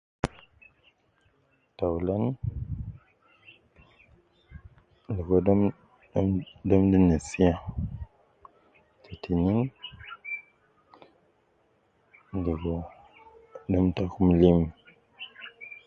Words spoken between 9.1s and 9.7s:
tinin